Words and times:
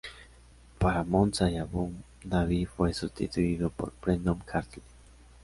Para 0.79 1.03
Monza 1.03 1.51
y 1.51 1.57
Abu 1.59 1.91
Dhabi 2.23 2.65
fue 2.65 2.91
sustituido 2.91 3.69
por 3.69 3.93
Brendon 4.03 4.41
Hartley. 4.51 4.81